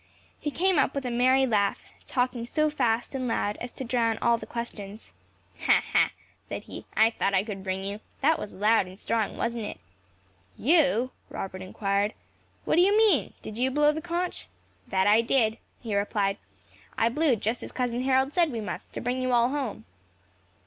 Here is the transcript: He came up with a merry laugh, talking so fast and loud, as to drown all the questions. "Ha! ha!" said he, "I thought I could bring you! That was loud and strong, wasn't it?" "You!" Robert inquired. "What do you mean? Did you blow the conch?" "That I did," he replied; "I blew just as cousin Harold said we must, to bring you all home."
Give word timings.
He 0.39 0.49
came 0.49 0.79
up 0.79 0.95
with 0.95 1.05
a 1.05 1.11
merry 1.11 1.45
laugh, 1.45 1.83
talking 2.07 2.47
so 2.47 2.71
fast 2.71 3.13
and 3.13 3.27
loud, 3.27 3.55
as 3.57 3.71
to 3.73 3.83
drown 3.83 4.17
all 4.17 4.35
the 4.39 4.47
questions. 4.47 5.13
"Ha! 5.67 5.83
ha!" 5.93 6.09
said 6.41 6.63
he, 6.63 6.85
"I 6.97 7.11
thought 7.11 7.35
I 7.35 7.43
could 7.43 7.63
bring 7.63 7.83
you! 7.83 7.99
That 8.21 8.39
was 8.39 8.51
loud 8.51 8.87
and 8.87 8.99
strong, 8.99 9.37
wasn't 9.37 9.65
it?" 9.65 9.77
"You!" 10.57 11.11
Robert 11.29 11.61
inquired. 11.61 12.15
"What 12.65 12.77
do 12.77 12.81
you 12.81 12.97
mean? 12.97 13.35
Did 13.43 13.59
you 13.59 13.69
blow 13.69 13.91
the 13.91 14.01
conch?" 14.01 14.47
"That 14.87 15.05
I 15.05 15.21
did," 15.21 15.59
he 15.79 15.95
replied; 15.95 16.37
"I 16.97 17.07
blew 17.07 17.35
just 17.35 17.61
as 17.61 17.71
cousin 17.71 18.01
Harold 18.01 18.33
said 18.33 18.51
we 18.51 18.59
must, 18.59 18.93
to 18.93 19.01
bring 19.01 19.21
you 19.21 19.31
all 19.31 19.49
home." 19.49 19.85